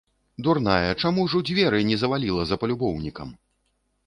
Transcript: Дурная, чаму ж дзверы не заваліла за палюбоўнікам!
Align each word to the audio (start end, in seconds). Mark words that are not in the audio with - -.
Дурная, 0.45 0.87
чаму 1.03 1.25
ж 1.33 1.41
дзверы 1.49 1.83
не 1.91 1.99
заваліла 2.05 2.43
за 2.53 2.61
палюбоўнікам! 2.65 3.29